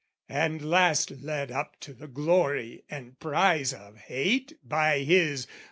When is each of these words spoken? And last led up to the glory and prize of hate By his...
And 0.29 0.63
last 0.67 1.11
led 1.21 1.51
up 1.51 1.79
to 1.81 1.93
the 1.93 2.07
glory 2.07 2.85
and 2.89 3.19
prize 3.19 3.71
of 3.71 3.97
hate 3.97 4.57
By 4.67 5.01
his... 5.03 5.45